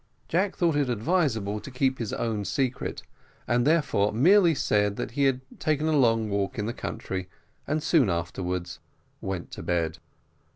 Jack 0.27 0.55
thought 0.55 0.75
it 0.75 0.89
advisable 0.89 1.59
to 1.59 1.69
keep 1.69 1.99
his 1.99 2.11
own 2.11 2.43
secret, 2.43 3.03
and 3.47 3.67
therefore 3.67 4.11
merely 4.11 4.55
said 4.55 4.95
that 4.95 5.11
he 5.11 5.25
had 5.25 5.41
taken 5.59 5.85
a 5.87 5.95
long 5.95 6.27
walk 6.27 6.57
in 6.57 6.65
the 6.65 6.73
country; 6.73 7.29
and 7.67 7.83
soon 7.83 8.09
afterwards 8.09 8.79
went 9.21 9.51
to 9.51 9.61
bed. 9.61 9.99